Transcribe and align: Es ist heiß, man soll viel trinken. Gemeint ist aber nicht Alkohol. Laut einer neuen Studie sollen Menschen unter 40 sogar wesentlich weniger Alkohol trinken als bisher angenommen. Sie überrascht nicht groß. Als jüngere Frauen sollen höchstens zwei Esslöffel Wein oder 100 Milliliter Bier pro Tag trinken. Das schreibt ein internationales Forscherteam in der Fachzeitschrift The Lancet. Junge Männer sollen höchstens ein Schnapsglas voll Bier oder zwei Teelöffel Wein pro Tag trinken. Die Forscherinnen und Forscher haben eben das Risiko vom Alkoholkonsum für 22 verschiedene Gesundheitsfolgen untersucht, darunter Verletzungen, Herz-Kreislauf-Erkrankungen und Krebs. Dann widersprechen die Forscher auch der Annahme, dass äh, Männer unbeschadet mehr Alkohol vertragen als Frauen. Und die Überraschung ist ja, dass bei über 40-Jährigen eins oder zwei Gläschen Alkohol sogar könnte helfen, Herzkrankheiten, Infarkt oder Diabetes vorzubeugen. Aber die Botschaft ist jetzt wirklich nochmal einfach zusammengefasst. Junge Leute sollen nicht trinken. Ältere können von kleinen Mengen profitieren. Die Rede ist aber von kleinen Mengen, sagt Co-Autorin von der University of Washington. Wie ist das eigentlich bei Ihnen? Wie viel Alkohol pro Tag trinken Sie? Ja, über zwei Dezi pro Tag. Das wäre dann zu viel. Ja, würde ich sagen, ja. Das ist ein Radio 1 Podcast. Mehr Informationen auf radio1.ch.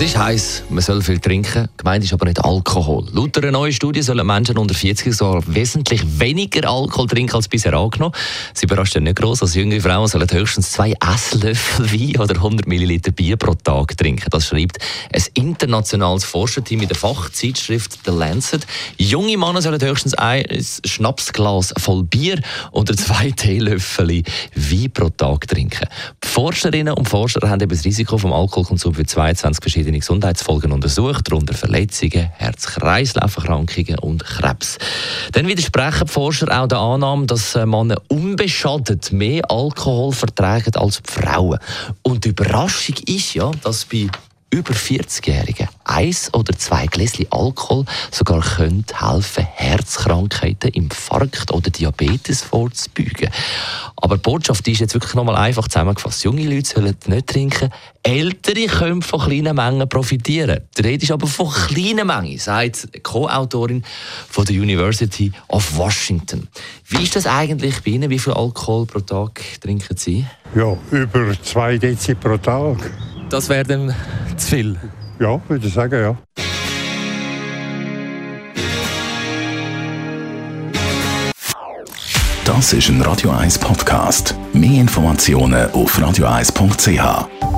Es 0.00 0.06
ist 0.06 0.16
heiß, 0.16 0.62
man 0.70 0.80
soll 0.80 1.02
viel 1.02 1.18
trinken. 1.18 1.68
Gemeint 1.76 2.02
ist 2.02 2.14
aber 2.14 2.24
nicht 2.24 2.42
Alkohol. 2.42 3.04
Laut 3.12 3.36
einer 3.36 3.50
neuen 3.50 3.70
Studie 3.70 4.00
sollen 4.00 4.26
Menschen 4.26 4.56
unter 4.56 4.72
40 4.72 5.14
sogar 5.14 5.42
wesentlich 5.46 6.18
weniger 6.18 6.70
Alkohol 6.70 7.06
trinken 7.06 7.36
als 7.36 7.48
bisher 7.48 7.74
angenommen. 7.74 8.14
Sie 8.54 8.64
überrascht 8.64 8.96
nicht 8.96 9.16
groß. 9.16 9.42
Als 9.42 9.54
jüngere 9.54 9.82
Frauen 9.82 10.08
sollen 10.08 10.26
höchstens 10.32 10.72
zwei 10.72 10.94
Esslöffel 11.06 11.92
Wein 11.92 12.18
oder 12.18 12.34
100 12.36 12.66
Milliliter 12.66 13.12
Bier 13.12 13.36
pro 13.36 13.52
Tag 13.52 13.94
trinken. 13.98 14.24
Das 14.30 14.46
schreibt 14.46 14.78
ein 15.12 15.22
internationales 15.34 16.24
Forscherteam 16.24 16.80
in 16.80 16.88
der 16.88 16.96
Fachzeitschrift 16.96 17.98
The 18.06 18.10
Lancet. 18.10 18.66
Junge 18.96 19.36
Männer 19.36 19.60
sollen 19.60 19.82
höchstens 19.82 20.14
ein 20.14 20.46
Schnapsglas 20.86 21.74
voll 21.76 22.04
Bier 22.04 22.40
oder 22.72 22.96
zwei 22.96 23.30
Teelöffel 23.36 24.22
Wein 24.54 24.90
pro 24.94 25.10
Tag 25.10 25.46
trinken. 25.46 25.86
Die 26.24 26.28
Forscherinnen 26.28 26.94
und 26.94 27.06
Forscher 27.06 27.46
haben 27.46 27.60
eben 27.60 27.70
das 27.70 27.84
Risiko 27.84 28.16
vom 28.16 28.32
Alkoholkonsum 28.32 28.94
für 28.94 29.04
22 29.04 29.62
verschiedene 29.62 29.89
Gesundheitsfolgen 29.98 30.72
untersucht, 30.72 31.28
darunter 31.28 31.54
Verletzungen, 31.54 32.30
Herz-Kreislauf-Erkrankungen 32.36 33.98
und 33.98 34.24
Krebs. 34.24 34.78
Dann 35.32 35.48
widersprechen 35.48 36.06
die 36.06 36.12
Forscher 36.12 36.46
auch 36.62 36.68
der 36.68 36.78
Annahme, 36.78 37.26
dass 37.26 37.54
äh, 37.54 37.66
Männer 37.66 37.96
unbeschadet 38.08 39.12
mehr 39.12 39.50
Alkohol 39.50 40.12
vertragen 40.12 40.74
als 40.76 41.02
Frauen. 41.04 41.58
Und 42.02 42.24
die 42.24 42.30
Überraschung 42.30 42.96
ist 43.06 43.34
ja, 43.34 43.50
dass 43.62 43.84
bei 43.84 44.06
über 44.50 44.72
40-Jährigen 44.72 45.68
eins 45.90 46.32
oder 46.32 46.56
zwei 46.56 46.86
Gläschen 46.86 47.26
Alkohol 47.30 47.84
sogar 48.10 48.40
könnte 48.40 48.94
helfen, 49.00 49.46
Herzkrankheiten, 49.54 50.70
Infarkt 50.70 51.52
oder 51.52 51.70
Diabetes 51.70 52.42
vorzubeugen. 52.42 53.30
Aber 53.96 54.16
die 54.16 54.22
Botschaft 54.22 54.66
ist 54.68 54.80
jetzt 54.80 54.94
wirklich 54.94 55.14
nochmal 55.14 55.36
einfach 55.36 55.68
zusammengefasst. 55.68 56.24
Junge 56.24 56.44
Leute 56.44 56.70
sollen 56.70 56.96
nicht 57.06 57.26
trinken. 57.26 57.70
Ältere 58.02 58.66
können 58.66 59.02
von 59.02 59.20
kleinen 59.20 59.54
Mengen 59.54 59.88
profitieren. 59.88 60.60
Die 60.76 60.82
Rede 60.82 61.02
ist 61.04 61.10
aber 61.10 61.26
von 61.26 61.50
kleinen 61.50 62.06
Mengen, 62.06 62.38
sagt 62.38 63.02
Co-Autorin 63.02 63.84
von 64.30 64.46
der 64.46 64.56
University 64.56 65.32
of 65.48 65.76
Washington. 65.76 66.48
Wie 66.88 67.02
ist 67.02 67.16
das 67.16 67.26
eigentlich 67.26 67.82
bei 67.82 67.90
Ihnen? 67.92 68.08
Wie 68.08 68.18
viel 68.18 68.32
Alkohol 68.32 68.86
pro 68.86 69.00
Tag 69.00 69.42
trinken 69.60 69.96
Sie? 69.96 70.24
Ja, 70.54 70.76
über 70.90 71.34
zwei 71.42 71.76
Dezi 71.76 72.14
pro 72.14 72.38
Tag. 72.38 72.90
Das 73.28 73.48
wäre 73.48 73.64
dann 73.64 73.94
zu 74.36 74.48
viel. 74.48 74.78
Ja, 75.20 75.38
würde 75.48 75.66
ich 75.66 75.74
sagen, 75.74 76.00
ja. 76.00 76.16
Das 82.46 82.72
ist 82.72 82.88
ein 82.88 83.02
Radio 83.02 83.30
1 83.30 83.58
Podcast. 83.58 84.34
Mehr 84.54 84.80
Informationen 84.80 85.70
auf 85.72 85.98
radio1.ch. 85.98 87.49